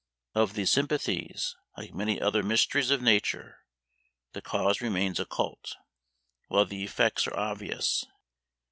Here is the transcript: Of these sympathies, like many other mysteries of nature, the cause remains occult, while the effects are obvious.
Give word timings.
Of 0.33 0.55
these 0.55 0.71
sympathies, 0.71 1.55
like 1.77 1.93
many 1.93 2.19
other 2.19 2.41
mysteries 2.41 2.89
of 2.89 3.03
nature, 3.03 3.59
the 4.33 4.41
cause 4.41 4.81
remains 4.81 5.19
occult, 5.19 5.75
while 6.47 6.65
the 6.65 6.83
effects 6.83 7.27
are 7.27 7.37
obvious. 7.37 8.03